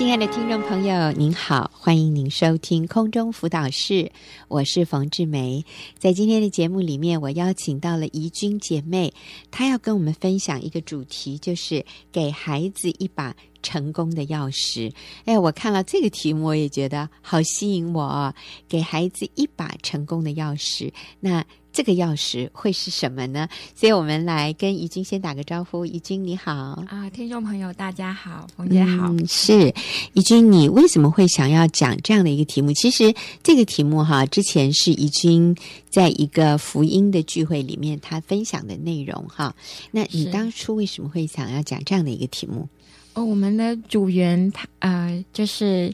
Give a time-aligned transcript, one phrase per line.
[0.00, 4.10] 亲爱的听众朋友，您好，欢迎您收听空中辅导室，
[4.48, 5.62] 我是冯志梅。
[5.98, 9.12] 在今天的节目里面，我邀请到了怡君姐妹，
[9.50, 14.92] 她要跟我们分享一个主题，就是给孩子一把成功的钥匙。
[15.24, 18.34] 哎，我看了这个题目，我也觉得好吸引我哦，
[18.68, 20.92] 给孩子一把成功的钥匙。
[21.20, 23.48] 那这个钥匙会是什么呢？
[23.76, 25.86] 所以我们来跟怡君先打个招呼。
[25.86, 29.06] 怡君你好啊，听众朋友大家好，冯姐好。
[29.12, 29.72] 嗯，是
[30.14, 32.72] 怡君，你为什么会想要讲这样的一个题目？
[32.72, 35.56] 其实这个题目哈，之前是怡君
[35.88, 39.54] 在一个福音的聚会里面他分享的内容哈。
[39.92, 42.68] 那你当初为什么会想要讲这样的一个题目？
[43.14, 45.92] 哦，我们的组员他呃，就是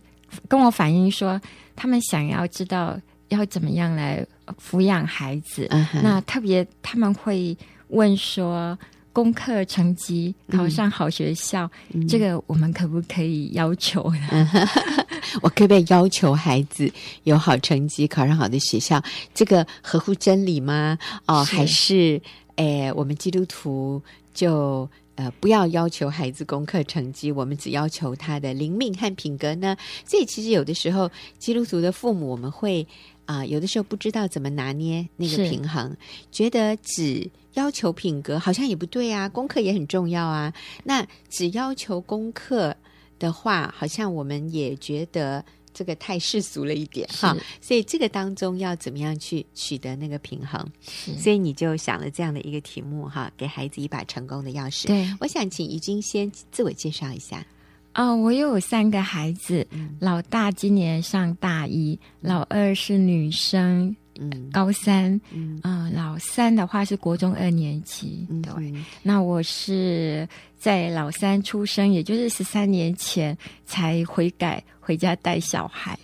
[0.48, 1.40] 跟我反映说，
[1.74, 2.98] 他们想要知道
[3.28, 4.26] 要怎么样来。
[4.62, 6.00] 抚养孩子，uh huh.
[6.04, 7.58] 那特别他们会
[7.88, 8.78] 问说，
[9.12, 15.04] 功课成绩考上好学校，嗯、这个我们可不可以要求呢？Uh huh.
[15.42, 16.88] 我可不可以要求孩子
[17.24, 19.02] 有好成绩，考上好的学校？
[19.34, 20.96] 这个合乎真理吗？
[21.26, 22.22] 哦，是还是
[22.54, 24.00] 诶，我们基督徒
[24.32, 29.76] 就呃不要要求孩子功课成绩，我们只要求他的灵命和品格呢？
[30.06, 32.86] 所以其实有的时候，基督徒的父母我们会。
[33.26, 35.96] 啊，有的时候不知道怎么拿捏那个平衡，
[36.30, 40.54] 觉得只要求品格好像也不对啊，功课也很重要啊。
[40.84, 42.76] 那只要求功课
[43.18, 45.44] 的话，好像我们也觉得
[45.76, 47.36] 这个太世俗了一点哈。
[47.60, 50.66] 所以这个当中要怎么样去取得那个平衡？
[51.18, 54.86] 所以你就想了这样的一个题目哈，给孩子一把成功的钥匙。
[54.86, 57.46] 对，我想请怡君先自我介绍一下。
[57.94, 63.96] 哦，我有三个孩子，嗯、老大今年上大一，老二是女生，嗯，
[64.52, 68.52] 高三，嗯，呃、老三的话是国中二年级，嗯、对。
[68.56, 75.98] 嗯、那我是在老三出生，也就是十三年前才悔改回家带小孩，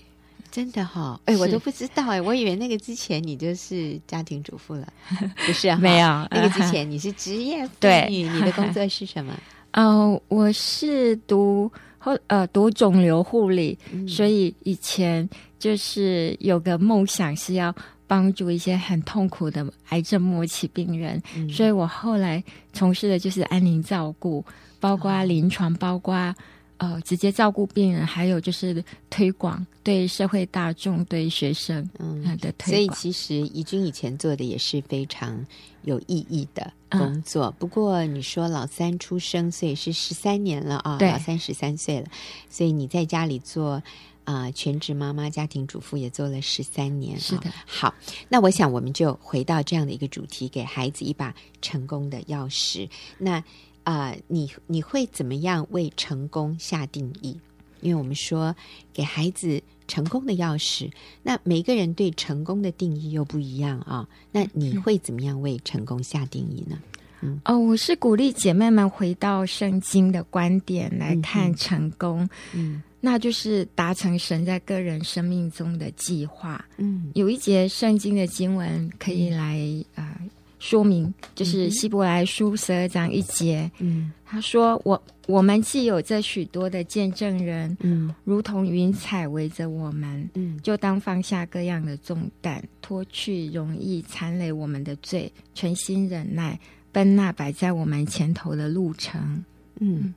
[0.51, 4.93] 真的哈、哦，哎，我都不知道哎，我以为那个之前你就是家庭主妇了，
[5.47, 5.79] 不是啊？
[5.81, 9.33] 没有， 那个之前你是职业妇女，对，你的工作是什么？
[9.73, 15.27] 哦， 我是读后呃读肿瘤护理，嗯、所以以前
[15.59, 17.75] 就是有个梦想是要
[18.13, 24.45] 帮助一些很痛苦的癌症末期病人，嗯、所以我后来从事的就是安宁照顾，
[24.79, 26.35] 包括临床，包括。
[26.79, 32.69] 呃，直接照顾病人，还有就是推广对社会大众、对学生嗯的推广。
[32.71, 35.47] 所以其实怡君以前做的也是非常
[35.83, 37.45] 有意义的工作。
[37.45, 42.07] 嗯、不过你说老三出生，所以是十三年了啊，对老三十三岁了。
[42.51, 43.81] 所以你在家里做
[44.25, 47.19] 啊、呃、全职妈妈、家庭主妇也做了十三年。
[47.19, 47.95] 是的，好，
[48.29, 52.89] 那我想我们就回到这样的一个主题，给孩子一把成功的钥匙。
[53.19, 53.43] 那。
[53.85, 57.37] 啊、呃，你你会怎么样为成功下定义？
[57.81, 58.55] 因为我们说
[58.93, 60.89] 给孩子成功的钥匙，
[61.21, 64.09] 那每个人对成功的定义又不一样啊。
[64.31, 66.79] 那你会怎么样为成功下定义呢？
[67.23, 72.21] 嗯，哦，我是鼓励姐妹们回到圣经的观点来看成功，
[72.53, 76.65] 嗯，嗯，那就是达成神在个人生命中的计划。
[76.79, 79.59] 嗯，有一节圣经的经文可以来
[79.95, 80.17] 啊。
[80.19, 80.31] 呃
[80.63, 96.57] 说明就是希伯来书十二章一节，嗯，他说我我们既有这许多的见证人，嗯，如同云彩围着我们，嗯，就当放下各样的重担，脱去容易残累我们的罪，存心忍耐，
[96.93, 99.45] 奔那摆在我们前头的路程，
[99.81, 100.15] 嗯，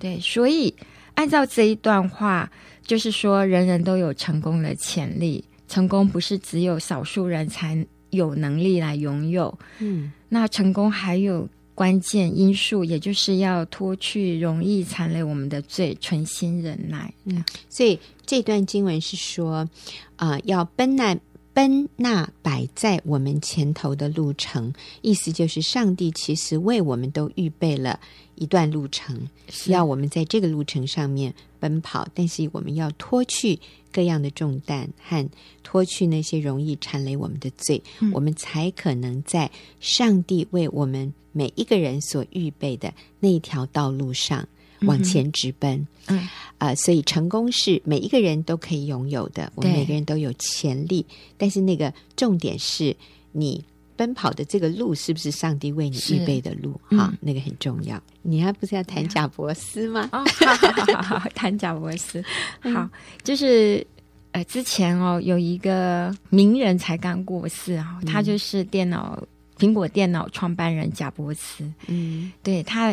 [0.00, 0.74] 对，所以
[1.14, 2.50] 按照这一段话，
[2.82, 7.86] 就是说人人都有成功的潜力，成功不是只有少数人才。
[8.10, 17.12] 有能力来拥有，嗯，那成功还有关键因素，也就是要脱去容易残累我们的罪，存心忍耐。
[17.24, 19.68] 嗯，所以这段经文是说，
[20.14, 21.18] 啊、呃，要奔那
[21.54, 24.70] 奔那摆在我们前头的路程，
[25.00, 27.98] 意思就是上帝其实为我们都预备了
[28.34, 33.58] 一段路程，需要我们在这个路程上面奔跑，但是我们要脱去。
[33.94, 35.30] 各样的重担和
[35.62, 39.48] 脱去那些容易缠累我们的罪，嗯、我们才可能在
[39.78, 44.48] 上帝为我们每一个人所预备的那条道路上
[44.86, 45.86] 往前直奔。
[46.06, 46.18] 嗯，
[46.58, 51.04] 啊、呃，所以成功是每一个人都可以拥有的，我们每个人都有潜力。
[51.36, 52.96] 但是那个重点是
[53.32, 53.64] 你。
[53.96, 56.72] 奔跑的这个路是不是上帝为你预备的路？
[56.90, 58.02] 哈、嗯，那个很重要。
[58.22, 60.08] 你还不是要谈贾伯斯吗？
[60.10, 62.20] 哦，好好好好，谈贾伯斯。
[62.60, 62.90] 好，
[63.22, 63.86] 就是
[64.32, 69.16] 呃，之前哦，有一个名人才刚过世啊，他就是电脑
[69.60, 71.64] 苹果电脑创办人贾伯斯。
[71.86, 72.92] 嗯，对，他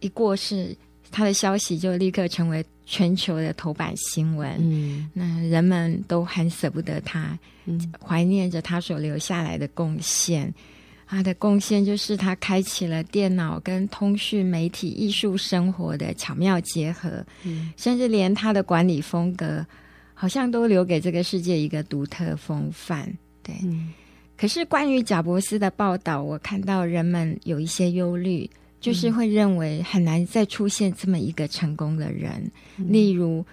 [0.00, 0.76] 一过世，
[1.16, 4.54] 他的消息就立刻成为全球的头版新闻。
[4.58, 10.52] 嗯，那人们都很舍不得他，嗯，怀念着他所留下来的贡献。
[11.06, 19.64] 他的贡献就是他开启了电脑跟通讯媒体艺术生活的巧妙结合，嗯，甚至连他的管理风格，
[20.12, 23.10] 好像都留给这个世界一个独特风范。
[23.42, 23.94] 对，嗯，
[24.36, 28.50] 可是关于贾伯斯的报道，我看到人们有一些忧虑，
[28.80, 32.50] 就是会认为很难再出现这么一个成功的人。
[32.76, 33.44] 嗯，例如，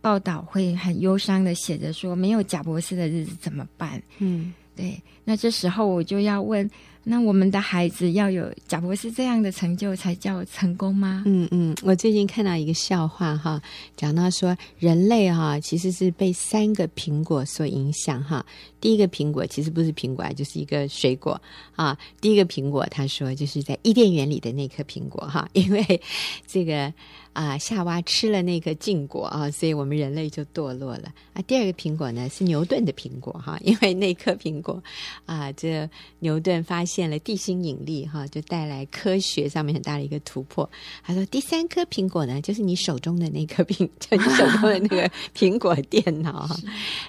[0.00, 4.02] 报道会很忧伤的写着说，没有贾博士的日子怎么办？
[4.18, 6.68] 嗯，对，那这时候我就要问。
[7.10, 11.22] 那我们的孩子要有贾博士这样的成就才叫成功吗？
[11.24, 13.62] 嗯嗯，我最近看到一个笑话哈，
[13.96, 18.44] 讲到说人类哈其实是被三个苹果所影响哈。
[18.80, 21.40] 第一个苹果其实不是苹果，就是一个水果
[21.76, 21.96] 啊。
[22.20, 26.00] 第一个苹果，他说就是在伊甸园里的那颗苹果哈， 因为
[26.46, 26.92] 这个。
[27.34, 31.42] 啊，夏娃吃了那个禁果啊，所以我们人类就堕落了啊。
[31.42, 34.82] 第二个苹果呢是牛顿的苹果哈， 因为那颗苹果
[35.24, 35.88] 啊，这
[36.18, 40.68] 牛顿发现了地心引力哈，就带来科学上面很大的一个突破。
[41.04, 46.56] 他说第三颗苹果呢，就是你手中的那颗苹， 就你手中的那个苹果电脑哈。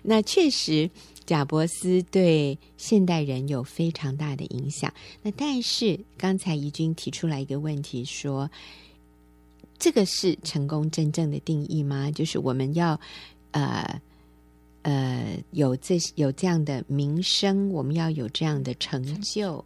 [0.04, 0.88] 那确实，
[1.30, 4.92] 贾伯斯对现代人有非常大的影响。
[5.22, 8.50] 那但是刚才怡君提出来一个问题说。
[9.82, 12.12] 这个是成功真正的定义吗？
[12.12, 13.00] 就是我们要，
[13.52, 14.02] 呃，
[14.82, 19.64] 呃，有这有这样的名声，我们要有这样的成就，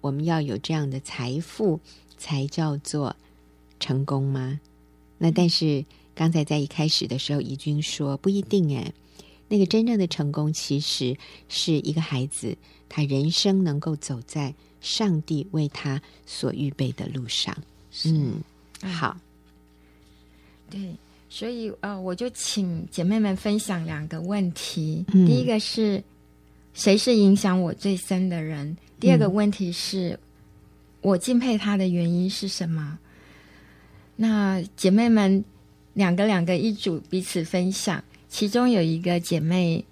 [0.00, 1.80] 我们要有这样的财富，
[2.16, 3.16] 才叫做
[3.80, 4.60] 成功吗？
[5.18, 5.84] 那但是
[6.14, 8.94] 刚才在一开始的时候，怡君说不一定诶，
[9.48, 11.16] 那个真正的成功，其实
[11.48, 12.56] 是一个孩子，
[12.88, 17.56] 他人生能够走在上帝为他所预备的路上。
[18.04, 18.42] 嗯，
[18.82, 19.16] 好。
[20.68, 20.92] 对，
[21.28, 25.04] 所以呃，我就请姐妹们分享两个问题。
[25.12, 26.02] 嗯、第一个是
[26.74, 28.76] 谁是影响我最深的人？
[28.98, 30.18] 第二个问题是、嗯、
[31.02, 32.98] 我敬佩他的原因是什么？
[34.16, 35.44] 那姐妹们
[35.94, 38.02] 两个两个一组彼此分享。
[38.36, 39.82] 其中有一个姐妹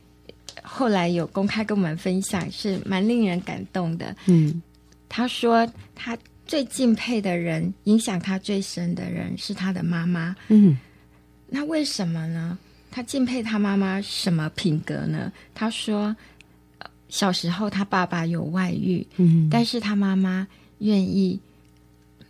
[0.62, 4.14] 后来有公开跟我们分享，是蛮令人感动的。
[4.26, 4.62] 嗯，
[5.08, 6.16] 她说她。
[6.46, 10.36] 最敬佩的人，影响她最深的人是她的妈妈。
[10.48, 10.76] 嗯，
[11.48, 12.58] 那为什么呢？
[12.90, 15.32] 她敬佩她妈妈什么品格呢？
[15.54, 16.14] 她说，
[17.08, 20.46] 小时候他爸爸有外遇，嗯，但是他妈妈
[20.80, 21.40] 愿意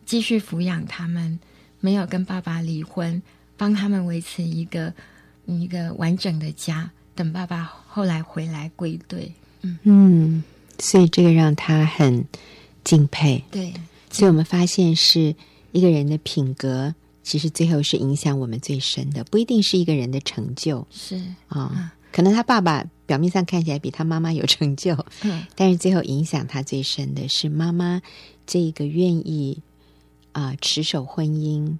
[0.06, 1.36] 继续抚养他们，
[1.80, 3.20] 没有跟爸爸离婚，
[3.56, 4.94] 帮他们维持一个
[5.46, 6.90] 一个完整的家。
[7.16, 9.32] 等爸爸后来回来归队，
[9.62, 10.44] 嗯嗯，
[10.80, 12.24] 所以这个让他很
[12.82, 13.40] 敬佩。
[13.52, 13.72] 对。
[14.10, 15.34] 所以我们发现，是
[15.70, 16.92] 一个人的品格，
[17.22, 20.84] 其实最后是影响我们最深的，不一定是一个人的成就。
[20.90, 28.02] 是啊、可能他爸爸表面上看起来比他妈妈有成就，嗯，但是最后影响他最深的是妈妈
[28.44, 29.60] 这个愿意
[30.32, 31.76] 啊、呃、持守婚姻，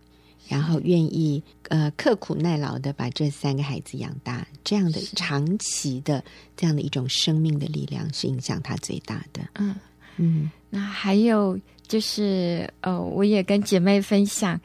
[0.49, 6.25] 然后愿意呃刻苦耐劳的把这三个孩子养大，这样的长期的
[6.57, 9.43] 这样的一种生命的力量，是影响他最大的。
[9.55, 9.75] 嗯
[10.17, 11.59] 嗯，嗯那还有。
[11.87, 14.59] 就是呃，我也跟姐妹分享，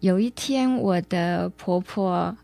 [0.00, 2.36] 有一天我的婆婆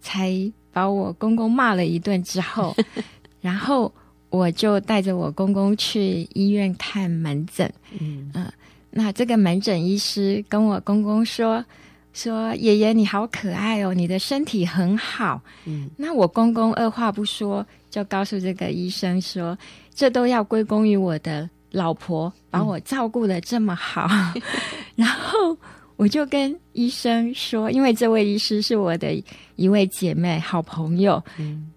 [0.00, 2.74] 才把我公公骂了一顿之后，
[3.40, 3.90] 然后
[4.30, 7.72] 我就带着我公公去医院看门诊。
[8.00, 8.52] 嗯、呃、
[8.90, 11.64] 那这个门诊医师跟我公公说
[12.12, 19.56] 说：“爷爷你好可爱哦，你的身体很好。”嗯，那我公公二话不说就告诉这个医生说
[19.94, 24.42] ：“这都要归功于我的。”老婆把我照顾的这么好，嗯、
[24.96, 25.54] 然后
[25.96, 29.22] 我就跟医生说，因为这位医师是我的
[29.56, 31.70] 一位姐妹、好朋友，嗯、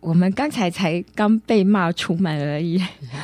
[0.00, 2.82] 我们刚才才刚被骂出门而已。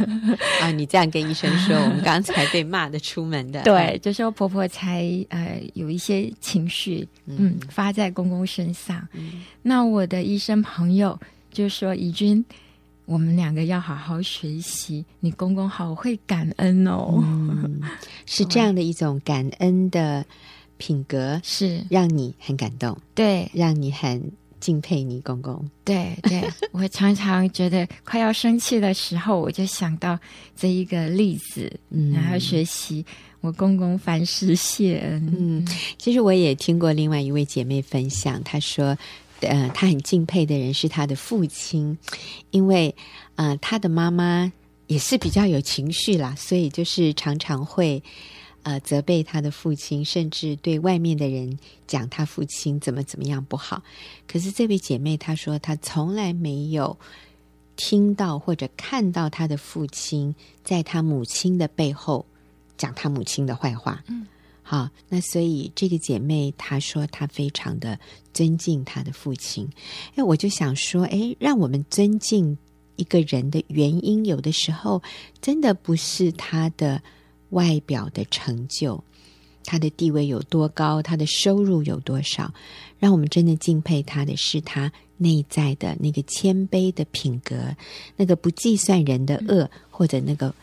[0.63, 9.07] 啊，你这样跟医生说，我们刚才被骂的出门的，对，就说婆婆才呃有一些情绪，嗯，嗯，发在公公身上。
[9.15, 11.19] 嗯、那我的医生朋友
[11.51, 12.45] 就说：“怡君。”
[13.07, 15.05] 我们两个要好好学习。
[15.21, 17.81] 你公公好会感恩哦，嗯、
[18.27, 20.27] 是这样的一种感恩的
[20.77, 24.21] 品格，是让你很感动，对，让你很
[24.61, 25.65] 敬佩你公公。
[25.85, 30.19] 对对，我常常觉得快要生气的时候，我就想到
[30.57, 33.05] 这一个例子，嗯、然后学习
[33.41, 35.35] 我公公凡事谢恩。
[35.39, 38.97] 嗯，其实我也听过另外一位姐妹分享，她说。
[39.41, 41.97] 呃，他很敬佩的人是他的父亲，
[42.53, 42.93] 因为
[43.35, 44.51] 呃，他的妈妈
[44.87, 48.03] 也是比较有情绪啦，所以就是常常会
[48.67, 51.57] 呃责备他的父亲，甚至对外面的人
[51.87, 53.81] 讲他父亲怎么怎么样不好。
[54.27, 56.99] 可是这位姐妹她说，她从来没有
[57.77, 62.27] 听到或者看到她的父亲在她母亲的背后
[62.77, 64.03] 讲她母亲的坏话。
[64.09, 64.27] 嗯。
[64.65, 67.97] 好，那所以这个姐妹她说她非常的
[68.35, 69.69] 尊敬她的父亲，
[70.17, 72.59] 哎，我就想说，哎，让我们尊敬
[72.97, 75.01] 一个人的原因，有的时候
[75.41, 77.01] 真的不是他的
[77.51, 79.03] 外表的成就，
[79.65, 82.53] 他的地位有多高，他的收入有多少，
[82.99, 87.77] 让我们真的敬佩他的是他内在的那个谦卑的品格，
[88.17, 90.55] 那个不计算人的恶，或者那个。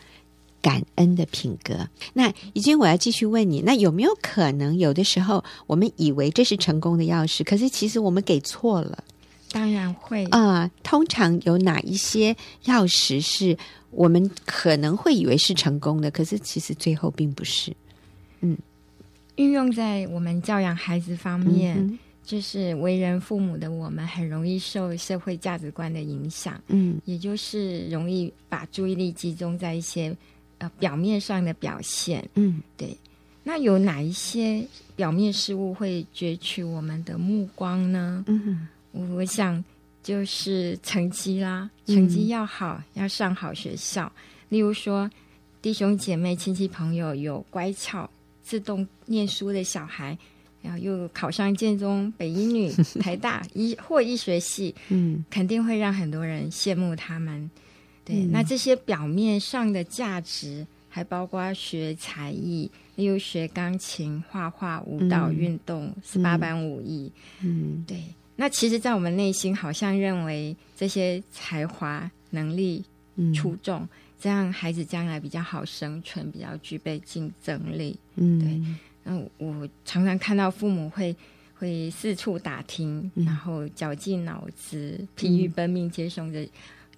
[0.64, 1.86] 感恩的品格。
[2.14, 9.04] 那已经，我要继续问你，那有没有可能有的时候我们以为这是成功的钥匙，可是其实我们给错了？
[9.52, 10.70] 当然会啊、呃。
[10.82, 13.58] 通常有哪一些钥匙是
[13.94, 17.74] 我们可能会以为是成功的，可是其实最后并不是？
[18.40, 18.56] 嗯，
[19.36, 30.14] 运用在我们教养孩子方面，嗯、就是为人父母的我们很容易受社会价值观的影响，嗯，也就是容易把注意力集中在一些。
[30.58, 32.96] 呃，表面上的表现，嗯，对。
[33.42, 38.24] 那有哪一些表面事物会攫取我们的目光呢？
[38.28, 38.68] 嗯，
[39.16, 39.62] 我想
[40.04, 44.12] 就是成绩啦，成绩要好，嗯、要上好学校。
[44.50, 45.10] 例如说，
[45.62, 48.08] 弟兄姐妹、亲戚朋友有乖巧、
[48.42, 50.16] 自动念书的小孩，
[50.60, 52.70] 然后又考上建中、北一女、
[53.00, 57.50] 台大医或医学系， 嗯，肯定会让很多人羡慕他们。
[58.04, 67.10] 对，嗯、那这些表面上的价值，还包括学才艺，例如学钢琴、画画、舞蹈、嗯、运动、十八般武艺。
[67.40, 68.04] 嗯，对。
[68.36, 72.84] 那其实，在我们内心，好像认为这些才华、能力
[73.34, 73.88] 出众，嗯、
[74.20, 77.96] 这样孩子将来比较好生存，比较具备竞争力。
[78.16, 78.60] 嗯，对。
[79.04, 81.14] 那，我常常看到父母会
[81.54, 86.46] 会四处打听，嗯、然后绞尽脑汁、疲于奔命接送着。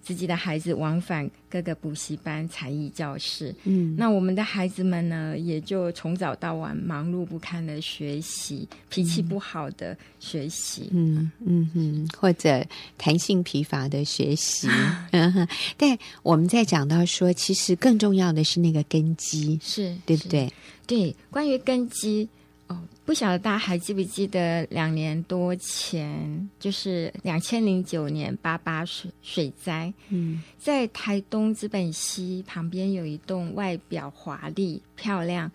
[0.07, 12.65] 自己的孩子往返各个补习班、才艺教室，嗯，那我们的孩子们呢，也就从早到晚忙碌不堪的学习，脾气不好的学习，嗯嗯嗯，或者
[12.97, 14.69] 弹性疲乏的学习，
[15.11, 15.45] 嗯哼。
[15.75, 20.49] 但我们在讲到说，其实更重要的是那个根基，是对不对？
[20.87, 22.29] 对，关于根基。
[22.67, 29.93] 哦，不晓得大家还记不记得两年多前，就是两千零九年八八水水灾。
[30.09, 35.49] 嗯，在台东资本溪旁边有一栋外表华丽、漂亮、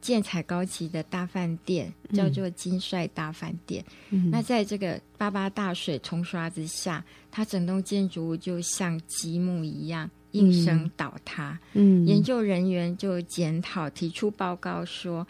[0.00, 3.84] 建材高级的大饭店，叫做金帅大饭店。
[4.10, 11.58] 嗯，那在这个八八大水冲刷之下，它整栋建筑物就像积木一样应声倒塌。
[11.72, 15.26] 嗯，研究人员就检讨，提出报告说。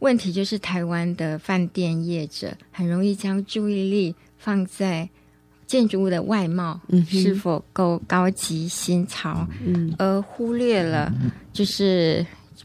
[0.00, 5.08] 问题就是台湾的饭店业者很容易将注意力放在
[5.66, 11.12] 建筑物的外貌是否够高级新潮，嗯，而忽略了
[11.52, 12.24] 就是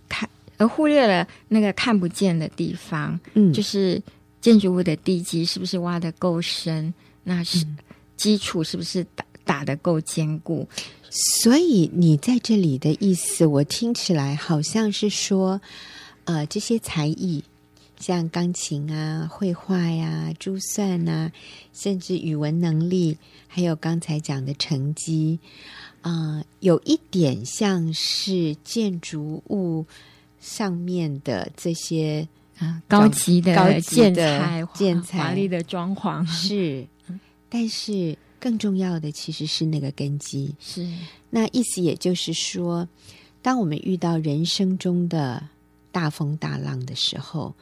[0.09, 3.99] 看，而忽略了那个看不见的地方，嗯，就是
[4.41, 7.65] 建筑物的地基是不是挖的够深，那是
[8.17, 10.67] 基础是不是打打得够坚固？
[11.09, 15.61] 所以你在这里的意思，我听起来好像是说。
[16.25, 17.43] 呃，这些才艺，
[17.99, 21.31] 像钢琴啊、绘画呀、珠算啊，
[21.73, 25.39] 甚至语文能力，还有刚才讲的成绩，
[26.01, 29.85] 啊、呃，有一点像是建筑物
[30.39, 35.19] 上面的这些啊高级的高级的建材、建材。
[35.19, 36.25] 华丽的装潢。
[36.25, 36.87] 是，
[37.49, 40.55] 但是更重要的其实是那个根基。
[40.59, 40.87] 是，
[41.29, 42.87] 那意思也就是说，
[43.41, 45.43] 当我们遇到人生中的
[45.91, 47.53] 大风大浪的时候，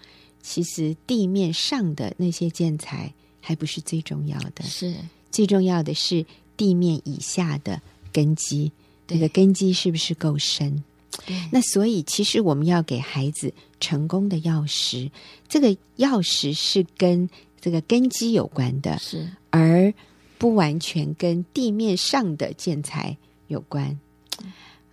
[0.41, 4.95] 其实地面上的那些建材还不是最重要的，是
[5.31, 7.81] 最重要的是地面以下的
[8.13, 8.71] 根基，
[9.07, 10.83] 那个根基是不是够深？
[11.25, 15.09] 对那所以，其实我们要给孩子成功的钥匙，
[15.48, 19.93] 这个钥匙是跟这个根基有关的，是而
[20.38, 23.17] 不完全跟地面上的建材
[23.48, 24.00] 有关。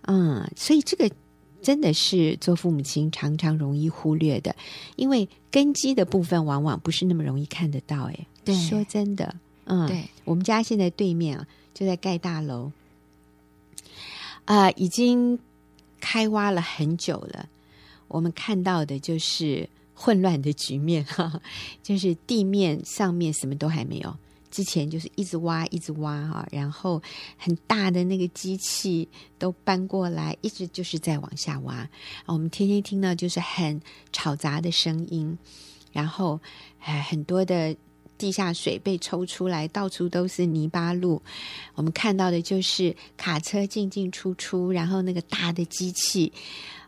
[0.01, 1.09] 嗯，所以这个。
[1.67, 4.55] 真的是做父母亲常常容易忽略的，
[4.95, 8.05] 因为根基的部分往往不是那么容易看得到。
[8.05, 12.71] 哎，对，说真的，嗯，对，我们家现在对面啊，就在盖大楼，
[14.45, 15.37] 啊、呃，已经
[15.99, 17.49] 开挖了很久了。
[18.07, 21.41] 我们看到的就是混乱的局面，哈哈，
[21.83, 24.15] 就是地面上面什么都还没有，
[24.49, 27.01] 之前就是一直挖，一直挖哈，然后
[27.37, 31.87] 很大的那个机器都搬过来，一直就是在往下挖。
[32.25, 35.37] 我们天天听到就是很吵杂的声音，
[35.91, 36.39] 然后
[36.79, 37.75] 哎，很多的
[38.17, 41.21] 地下水被抽出来，到处都是泥巴路。
[41.75, 46.31] 我们看到的就是卡车进进出出，然后那个大的机器，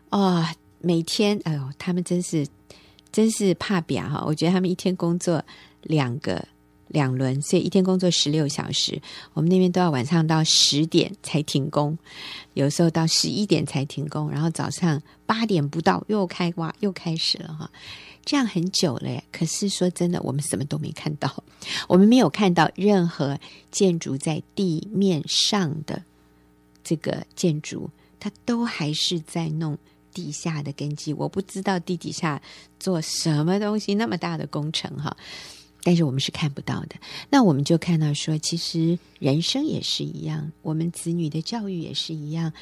[0.08, 0.44] 哦，
[0.80, 2.46] 每天哎呦，他们真是
[3.12, 4.24] 真是怕表哈！
[4.26, 5.44] 我觉得他们一天工作
[5.82, 6.42] 两个。
[6.90, 9.00] 两轮，所以一天工作十六小时。
[9.32, 11.96] 我们那边都要晚上到十点才停工，
[12.54, 17.70] 有时候到十一点才停工，然后早上八点不到又开挖又开始了哈，
[18.24, 19.22] 这样很久了耶。
[19.30, 21.44] 可是说真的，我们什么都没看到，
[21.88, 23.38] 我们没有看到任何
[23.70, 26.02] 建筑在地面上的
[26.82, 29.78] 这个建筑，它都还是在弄
[30.12, 31.14] 地下的根基。
[31.14, 32.42] 我不知道地底下
[32.80, 35.16] 做什么东西，那么大的工程哈。
[35.82, 36.96] 但是我们是看不到的，
[37.30, 42.52] 那我们就看到说，其实人生也是一样，我们子女的教育也是一样。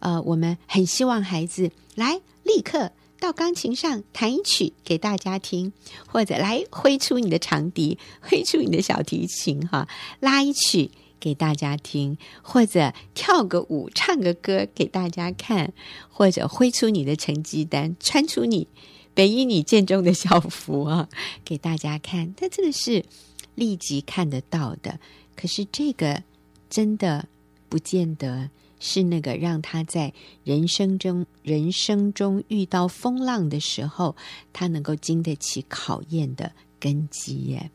[0.00, 2.90] 呃，我们很希望孩子来立刻
[3.20, 5.72] 到钢琴上弹一曲给大家听，
[6.06, 9.88] 或者来挥出你的长笛，挥出你的小提琴，哈，
[10.20, 10.90] 拉一曲
[11.20, 15.72] 给大家听，或者跳个舞，唱个歌给大家看，
[16.10, 18.66] 或者挥出你的成绩单，穿出你。
[19.14, 21.08] 北一女建中的校服啊，
[21.44, 23.04] 给大家看，它这个是
[23.54, 24.98] 立即看得到的。
[25.36, 26.22] 可是这个
[26.68, 27.28] 真的
[27.68, 30.12] 不见得是那个让他在
[30.44, 34.16] 人生中人生中遇到风浪的时候，
[34.52, 37.70] 他能够经得起考验的根基耶。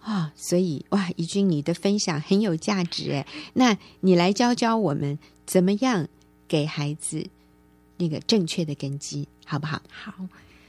[0.00, 3.26] 啊、所以哇，怡君你的分享很有价值哎。
[3.52, 6.08] 那你来教教我们怎么样
[6.46, 7.26] 给孩子
[7.98, 9.82] 那个正确的根基，好不好？
[9.90, 10.14] 好。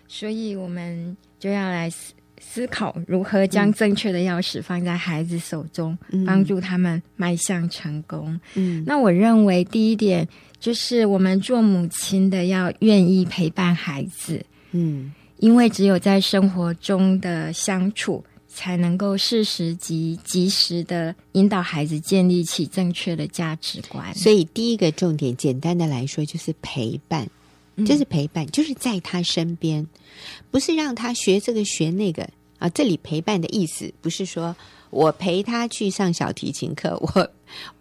[0.09, 8.39] 所以，我们就要来思思考如何将正确的钥匙放在孩子手中，嗯、帮助他们迈向成功。
[8.55, 10.27] 嗯，那我认为第一点
[10.59, 14.43] 就是我们做母亲的要愿意陪伴孩子。
[14.71, 24.11] 嗯，因为只有在生活中的相处，才能够适时及及时的引导孩子建立起正确的价值观。
[24.15, 27.29] 所以，第一个重点，简单的来说，就是陪伴。
[27.85, 29.85] 就是陪伴，就是在他身边，
[30.51, 32.69] 不是让他学这个学那个啊。
[32.69, 34.55] 这里陪伴的意思不是说
[34.89, 37.31] 我陪他去上小提琴课， 我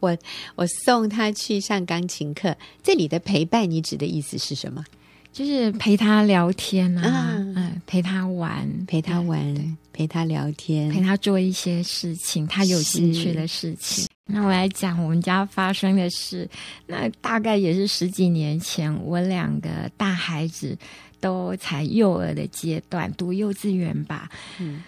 [0.00, 0.18] 我
[0.56, 2.56] 我送他去上钢琴课。
[2.82, 4.84] 这里的陪伴，你指的意思是什么？
[5.30, 14.07] 就是陪他聊天啊，啊嗯，陪他玩，陪他玩，陪他聊天，陪他做一些事情，他有兴趣的事情。
[14.30, 16.46] 那我来讲我们家发生的事，
[16.86, 20.76] 那大概也是十几年前，我两个大孩子
[21.18, 24.28] 都才幼儿的阶段，读幼稚园吧。
[24.58, 24.82] 嗯。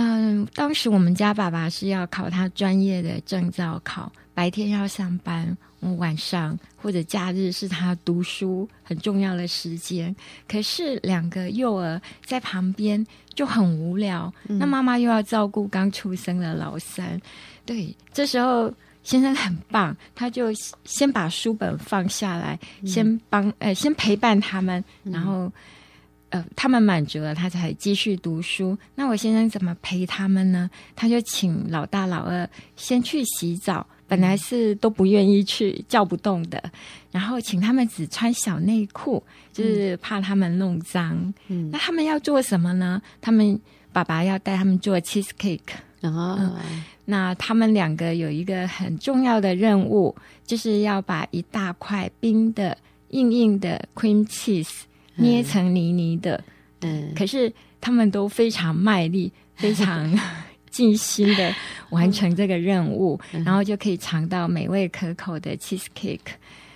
[0.00, 5.58] 嗯，当时我们家爸爸是要考他专业的证照考，白天要上班，
[5.96, 10.14] 晚上或者假日是他读书很重要的时间。
[10.46, 17.20] 可是两个幼儿在旁边就很无聊，嗯、那妈妈又要照顾刚出生的老三。
[17.66, 18.72] 对，这时候
[19.02, 20.52] 先生很棒，他就
[20.84, 25.46] 先把书本放下来，嗯、先帮呃先陪伴他们，然后、
[26.30, 28.78] 嗯、呃他们满足了，他才继续读书。
[28.94, 30.70] 那我先生怎么陪他们呢？
[30.94, 36.60] 他就请老大老二先去洗澡，本来是都不愿意去，叫不动的，
[37.12, 41.32] 然后请他们只穿小内裤，就是怕他们弄脏。
[41.48, 43.00] 嗯，那他们要做什么呢？
[43.20, 43.60] 他们
[43.92, 45.76] 爸爸要带他们做 cheese cake。
[46.00, 50.14] 哦、嗯，那他们两个有一个很重要的任务，
[50.46, 52.78] 就是要把一大块冰的
[53.10, 54.82] 硬硬的 cream cheese
[55.16, 56.42] 捏成泥泥的。
[56.80, 60.08] 嗯，可是他们都非常卖力，非常
[60.78, 61.52] 尽心的
[61.90, 66.20] 完成这个任务，嗯、然后就可以尝到美味可口的 cheese cake。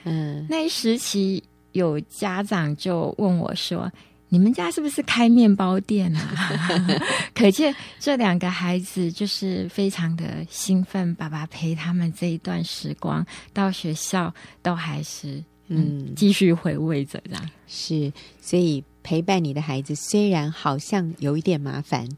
[0.03, 3.89] 嗯，那一时期有家长就问我说。
[4.35, 6.35] 你们家是不是开面包店啊？
[7.37, 15.35] 可见这两个孩子就是非常的兴奋，爸爸陪他们这一段时光，到学校都还是
[15.69, 17.51] 嗯，嗯继续回味着这样。
[17.67, 18.11] 是，
[18.41, 22.09] 所以陪伴你的孩子虽然好像有一点麻烦，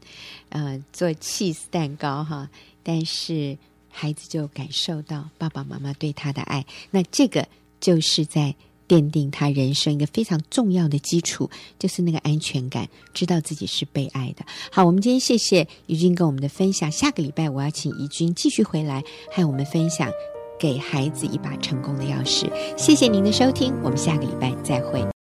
[0.49, 2.49] 呃，做 cheese 蛋糕哈，
[2.83, 3.57] 但是
[3.89, 6.65] 孩子就感受到爸爸妈妈对他的爱。
[6.91, 7.47] 那这个
[7.79, 8.55] 就是在。
[8.87, 14.45] 奠定他人生一个非常重要的基础，就是那个安全感，知道自己是被爱的。
[14.71, 16.91] 好，我们今天谢谢怡君跟我们的分享。
[16.91, 20.11] 下个礼拜我要请怡君继续回来和我们分享
[20.59, 22.47] 给孩子一把成功的钥匙。
[22.77, 25.14] 谢谢您的收听，我们下个礼拜再会。